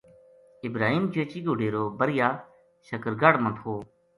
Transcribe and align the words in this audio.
ابراہیم 0.67 1.03
چیچی 1.13 1.39
کو 1.45 1.53
ڈیرو 1.59 1.83
بریا 1.99 2.29
شکرگڑھ 2.89 3.37
ما 3.43 3.49
تھو 3.57 3.73